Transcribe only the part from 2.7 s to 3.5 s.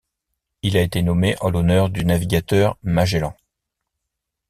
Magellan.